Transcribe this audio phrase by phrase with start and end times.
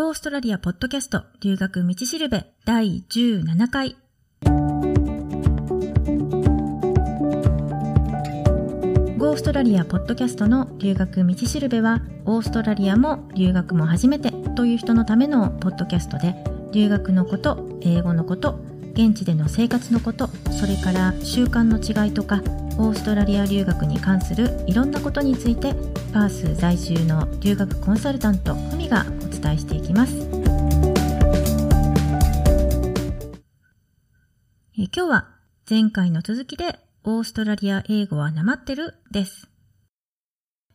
[0.00, 3.96] オーストラリアポッドキャスト留学道しるべ第17回。
[9.18, 16.36] オーストラリアポッドキャストの留学道しるべは、オーストラリアも留学も初めてという人のためのポッドキャストで、
[16.70, 18.60] 留学のこと、英語のこと、
[18.98, 22.42] 現地での生活のこと、それから習慣の違いとか、
[22.78, 25.72] オーストラリア留学に関するいろんなことについて
[26.12, 30.16] パース在住の留学コンサルタントふみがお伝えしていきます。
[34.76, 35.28] え今日は
[35.68, 39.48] 前回の続きでオーストラリア英語はなまってるです。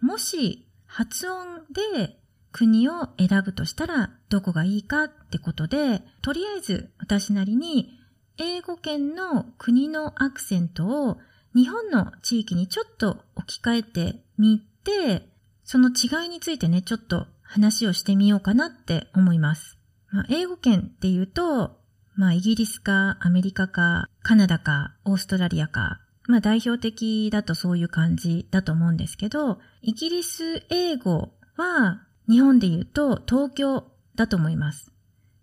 [0.00, 2.18] もし発音で
[2.52, 7.95] 国を選ぶとしたらどこがいいかってことでとりあえず私なりに
[8.38, 11.18] 英語圏の国のアクセントを
[11.54, 15.28] 日本の地域にちょっと置き換えてみて、
[15.64, 19.78] その違いについてね、ちょっと話をしてみようかなって思います。
[20.10, 21.78] まあ、英語圏っていうと、
[22.14, 34.92] まあ、イギリスかアメリカかカナダかオーストラリアか、まあ、代表的だとそういう感じだと思うんですけど、イギリス英語は日本で言うと東京だと思います。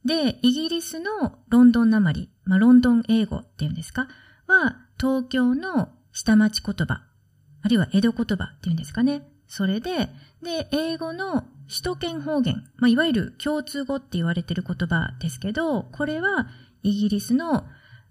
[0.06, 4.08] で、イギリスのロンドンなまり、まあ、ロンドン英語っていうんですか？
[4.48, 7.04] は東京の下町言葉、
[7.62, 9.28] あるいは江戸言葉っていうんですかね？
[9.48, 10.10] それで、
[10.42, 16.48] で、英語の首都圏方言、まあ、いわゆる共通語って言われてる言葉ですけど、これは
[16.82, 17.64] イギリスの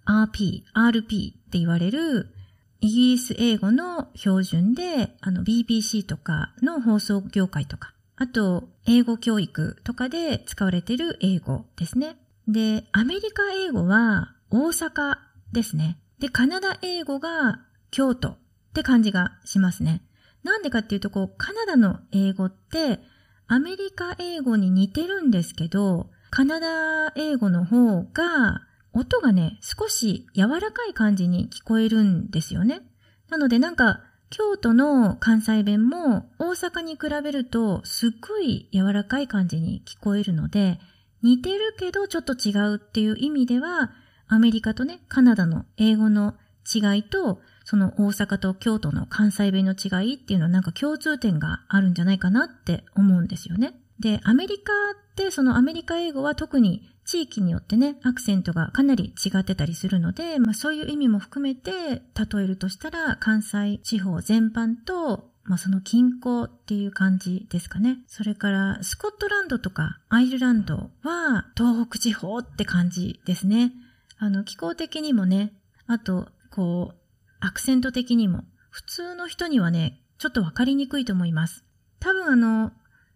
[0.07, 2.35] RP、RP って言われる
[2.81, 12.17] イギリス英語の標準で、あの BBC とかの放送業界とか、あと英語教育とかで使われている英語ですね。
[12.47, 15.17] で、アメリカ英語は大阪
[15.53, 15.99] ですね。
[16.19, 18.37] で、カナダ英語が京都っ
[18.75, 20.03] て感じがしますね。
[20.43, 23.01] なんでかっていうと、こう、カナダの英語って、
[23.47, 32.83] アメリカ英語に似てるんですけど、カナダ英語の方が、音がね、少し柔らかい感じに聞こえるんですよね。
[33.31, 34.01] なのでなんか、
[34.33, 40.81] 京都の関西弁も大阪に比べるとすっごい柔らかい感じに聞こえるので、
[41.23, 43.93] 似てるけどちょっと違うっていう意味では、
[44.29, 46.35] アメリカとね、カナダの英語の
[46.75, 53.75] 違いと、その大阪と京都の関西弁の違いっていうのはなんか共通点があるんじゃないかなって思うんですよね。
[54.01, 54.73] で、アメリカ
[55.13, 67.99] ってそのアメリカ英語は特に地域によってね、アクセントがかなり違ってたりするので、まあそういう意味も含めて例えるとしたら関西地方全般とまあその近郊っていう感じですかね。
[68.07, 73.73] それからスコットランドとかアイルランドは東北地方って感じですね。
[74.19, 75.53] あの気候的にもね、
[75.87, 77.03] あとこう
[77.45, 81.65] アクセント的にも、普通の人にはね、ちょっとわかりにくいと思います。
[81.99, 82.71] 多分あの、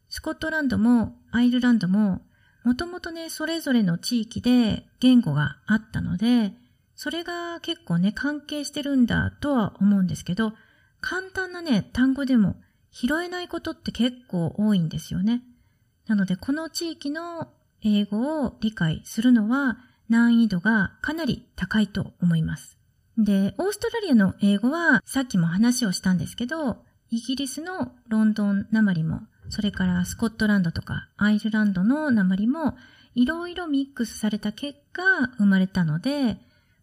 [0.08, 2.22] スコットランドもアイルランドも、
[2.66, 6.52] もともとね、それぞれの地域で言語があったので、
[6.96, 10.52] それが結構ね、関係してるんだとは思うんですけど、
[11.00, 12.56] 簡単なね、単語でも
[12.90, 15.44] 拾えないことって結構多いんですよね。
[16.08, 19.78] なので、この地域の英語を理解するのは
[20.08, 22.78] 難易度がかなり高いと思います。
[23.16, 26.78] で、オーストラリアの英語はさっきも話をしたんですけど、
[27.10, 32.76] イギリスのロンドンなまりも、それからスコットランドとかアイルランドのなまりも、
[33.14, 35.02] いろいろミックスされた結果
[35.38, 36.38] 生まれたので、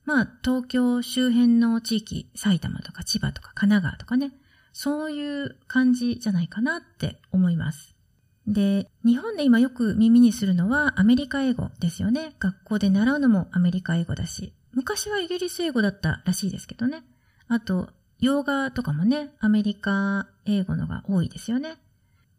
[0.05, 4.31] まあ、東京周辺の地域、埼玉とか千葉とか神奈川とかね、
[4.73, 7.95] そういう感じじゃないかなって思います。
[8.47, 12.33] で、日本で今よく耳にするのはアメリカ英語ですよね。
[12.39, 14.53] 学校で習うのもアメリカ英語だし。
[14.73, 17.03] 昔はイギリス英語だったらしいですけどね。
[17.47, 21.77] あと、洋画とかもね、アメリカ英語のが多いですよね。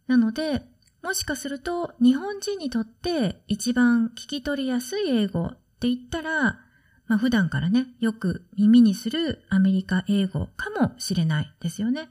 [0.06, 0.62] なので、
[1.02, 5.50] もしかすると日本人にとって一番聞き取りやすい英語っ
[5.80, 6.60] て言ったら、
[7.06, 12.08] まあ普段からね、よく耳にするアメリカ英語かもしれないですよね。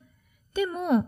[0.53, 1.07] でも、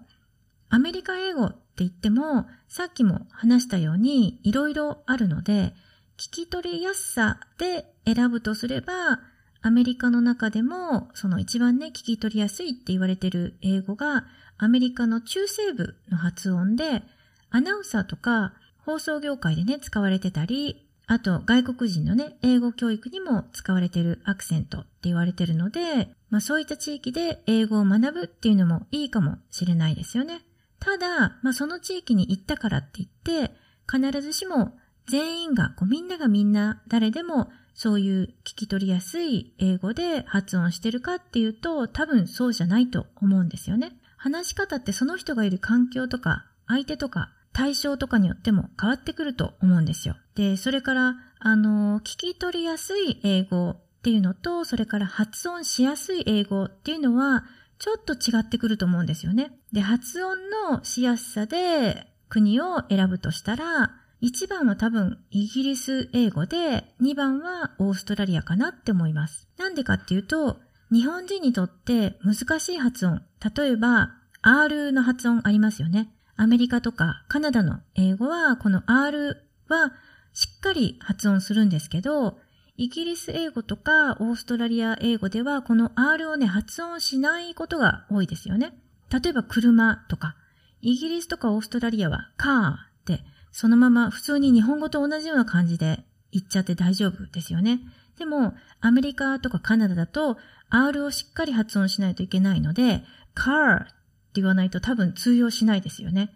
[0.69, 5.73] アメリカ英語って言っても、さっきも話したようにいろいろあるので、
[6.17, 9.19] 聞き取りやすさで選ぶとすれば、
[9.65, 14.25] アメリカの中でも、その一番ね、聞き取りやすいって言われてる英語が、
[14.59, 17.01] アメリカの中西部の発音で、
[17.49, 18.53] アナウンサーとか
[18.85, 30.41] 放送業界でね、使われてたり、あと外国人のね、英語教育にも使われてるアクセントって言われてるので、まあそういった地域で英語を学ぶっていうのもいいかもしれないですよね。
[30.79, 33.55] ただ、まあその地域に行ったからって言って、
[33.91, 34.77] 必ずしも
[35.07, 43.91] 全員が、こうみんながみんな誰でもそういう聞き取りやすい英語で発音してるかっていうと多分そうじゃないと思うんですよね。
[44.17, 50.17] 話し方ってその人がいる環境とか相手とか対象とかによっても変わってくると思うんですよ。
[50.35, 57.45] で、それから、あの、聞き取りやすい英語っていうのと、それから発音しやすい英語っていうのは、
[57.79, 59.57] ちょっと違ってくると思うんですよね。
[59.71, 60.35] で、発音
[60.69, 63.93] のしやすさで国を選ぶとしたら、
[64.25, 69.47] 1番は多分イギリス英語で、2番はオーストラリアかなって思います。
[69.59, 70.57] なんでかっていうと、
[70.91, 73.21] 日本人にとって難しい発音、
[73.55, 76.11] 例えば R の発音ありますよね。
[76.37, 79.93] アメリカとかカナダの英語はこの R は
[80.33, 82.39] しっかり発音するんですけど、
[82.77, 88.73] イギリス英語とかオーストラリア英語ではこの R をね発音しないことが多いですよね。
[89.11, 90.35] 例えば車とか、
[90.81, 93.23] イギリスとかオーストラリアはカーって
[93.55, 96.03] そのまま普通に日本語と同じような感じで
[96.33, 97.79] 言っちゃって大丈夫ですよね。
[98.19, 100.35] でもアメリカとかカナダだと
[100.69, 103.93] R をしっかり発音しないといけないので car って
[104.41, 106.31] 言わないと多分通用しないですよね。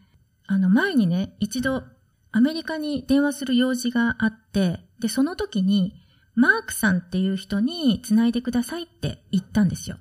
[0.47, 1.83] あの前にね、一度
[2.31, 6.01] アメリカに電話する用事があって、で、その時に
[6.35, 9.97] マークさんっていう人に繋いでくださいって言ったんですよ。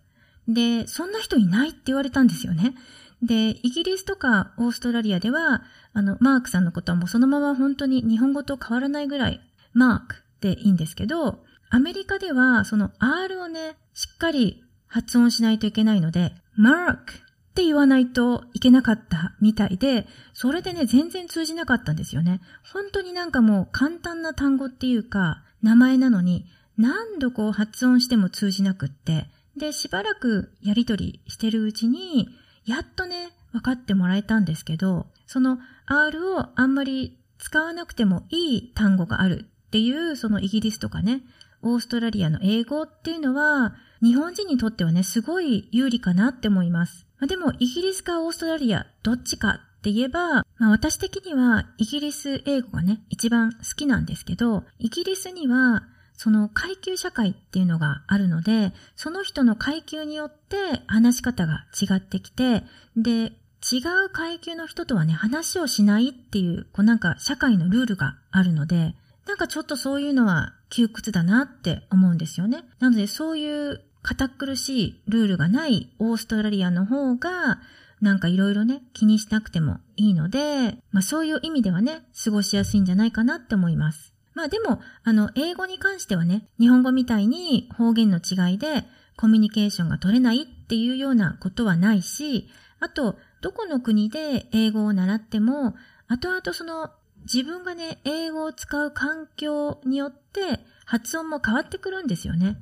[0.47, 2.77] で、そんな人いないって言われたんですよね。
[3.23, 5.63] で、イギリスとかオーストラリアでは、
[5.93, 9.41] あの、マークさんのことはもうそのまま本当に日本語と変わらないぐらい、
[9.73, 17.17] マークでいいんですけど、アメリカではその R をね、しっかり発音しないといけないので、マークっ
[17.55, 22.41] て言わないといけなかったみたいで、それでね、全然通じなかったんですよね。
[22.73, 29.27] 本当になんかもう簡単な単語っていうか、名前なのに、何度こう発音しても通じなくって、
[29.57, 32.29] で、しばらくやりとりしてるうちに、
[32.69, 41.23] やっとね、分かってもらえたんですけど、その R をあんまり使わなくてもいい単語があるっていう、そのイギリスとかね、
[41.63, 47.07] オーストラリアの英語っていうのは、日本人にとってはね、すごい有利かなって思います。
[47.19, 55.85] まあ、でも、イギリスかオーストラリア、どっちかって言えば、まあ、私的にはイギリス英語がね、一番好きなんですけど、イギリスには、
[56.19, 60.57] その階級社会っていうのがあるので、その人の階級によって
[60.89, 62.65] 話し方が違ってきて、
[62.97, 63.33] で、
[63.63, 68.97] 違う階級の人とはね、話をしないっていう、こうなんか社会のルールがあるので、
[69.29, 72.65] なんかちょっとそういうのは窮屈だなって思うんですよね。
[72.81, 77.61] なのでそういう堅苦しいルールがないオーストラリアの方が、
[78.01, 84.18] なんかいろいろね、気にしなくてもいいので、まあそういう意味ではね、過ごしやすいんじゃないかなって思います。
[84.39, 88.85] まあでも、あの、英語に関してはね、日本語みたいに方言の違いで
[89.17, 92.49] コミュニケーションが取れないっていうようなことはないし、
[92.79, 95.75] あと、どこの国で英語を習っても、
[96.07, 96.93] 後々その
[97.23, 102.59] 自分がね、英語を使う環境によって発音も変わってくるんですよね。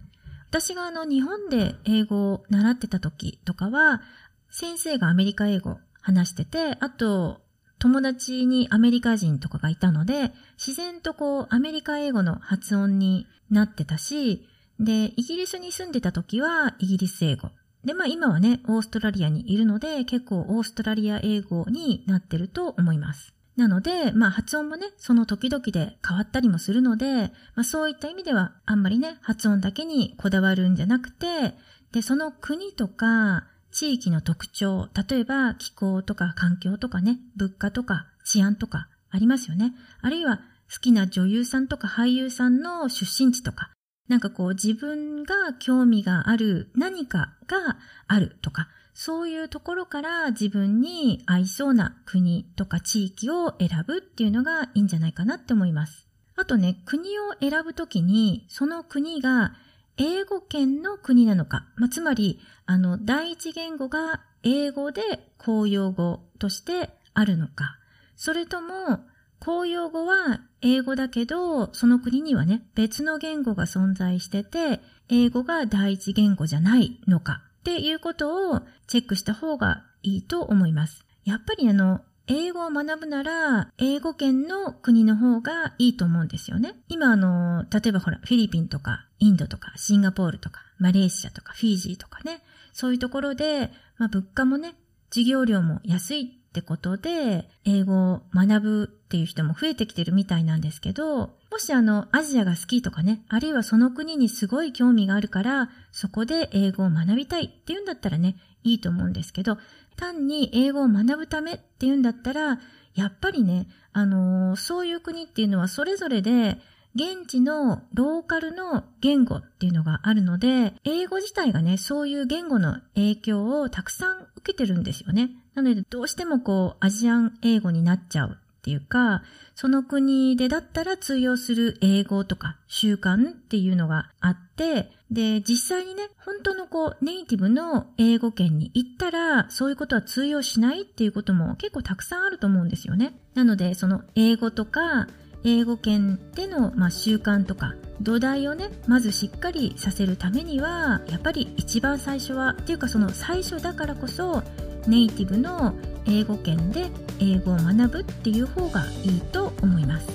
[0.49, 4.01] 私があの日本で英語を習ってた時とかは、
[4.49, 7.43] 先生がアメリカ英語話してて、あと
[7.87, 14.45] 友達にアメリカ人とかがいたので、自然とこうアメリカ英語の発音になってたし、
[14.81, 17.53] で、イギリスに住んでた時はイギリス英語。
[17.85, 23.35] で、まあ今はね、オーストラリアにいるので、結構オーストラリア英語になってると思います。
[23.55, 31.55] なので、まあ発音もね、その時々で変わったりもするので、まあそういった意味ではあんまりね、発音だけにこだわるんじゃなくて、
[31.93, 33.47] で、その国とか
[33.77, 39.75] 地域の特徴、例えば気候とか環境とかね、物価とか治安とかありますよね。
[40.01, 40.39] あるいは
[40.73, 43.71] 好きな女優さんとか俳優さんの出身地とか、
[44.09, 47.77] なんかこう自分が興味がある何かが
[48.09, 56.07] あるとか、そういうところから自分に合いそうな国とか地域を選ぶっていうのがいいんじゃないかなって思います。
[56.35, 59.53] あとね、国を選ぶときに、その国が
[59.99, 65.03] 英語圏の国なのか、まあ、つまり、あの、第一言語が英語で
[65.39, 67.79] 公用語としてあるのか、
[68.17, 69.01] それとも、
[69.39, 77.43] 公用語は英語だけど、その国にはね、別の言語が存在してて、英語が第一言語じゃないのか。
[77.61, 81.05] っていうことをチェックした方がいいと思います。
[81.25, 86.75] やっぱりあの、英語を学ぶなら、英語圏の国の方がいいと思うんですよね。
[86.89, 92.43] 今あの、例えばほら、フィリピンとか、インドとか、シンガポールとか、マレーシアとか、フィージーとかね、
[92.73, 94.75] そういうところで、まあ物価もね、
[95.11, 109.59] 授業料も安いってことで、英語を学ぶっていう人も増えてきてるみたいなんですけど、もしあの、アジアが好きとかね、あるいはその国にすごい興味があるから、そこで英語を学びたいっていうんだったらね、いいと思うんですけど、
[109.97, 112.59] 単に英語を学ぶためっていうんだったら、
[112.95, 116.57] やっぱりね、あのー、そういう国っていうのはそれぞれで、
[116.95, 125.29] 現地のローカルの言語っていうのがあるので、英語自体がね、そういう言語の影響をたくさん受けてるんですよね。
[125.57, 129.23] なので、どうしてもこう、アジアン英語になっちゃうっていうか、
[129.55, 143.19] その国でだったら通用する英語とか習慣っていうのがあって、で、実際にね、本当のこう、ネイティブの英語圏に行ったら、そういうことは通用しないっていうことも結構たくさんあると思うんですよね。
[143.35, 145.09] なので、その英語とか、
[145.45, 154.43] 英語圏での、まあ、習慣とか土台をねまずしっかりさせるためにはやっぱり一番最初はっていうかその最初だからこそ
[154.89, 155.75] ネイティブの
[156.07, 156.87] 英語圏で
[157.21, 160.07] 英語を学ぶっていう方がいいと思います。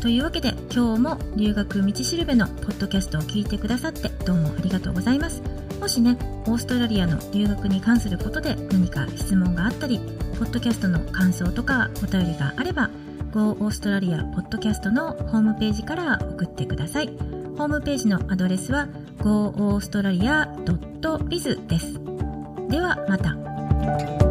[0.00, 5.42] というわけで今日も留学道しるべのポッドキャストを聞いてくださってどうもありがとうございます。
[5.80, 10.00] もしね、オーストラリアの留学に関することで何か質問があったり、
[10.38, 12.90] ポッドキャストの感想とかお便りがあれば、
[13.32, 17.08] Go オーストラリアポッドキャストのホームページから送ってください。
[17.58, 18.88] ホームページのアドレスは
[19.18, 22.17] goaustralia.biz です。
[22.68, 24.27] ではまた。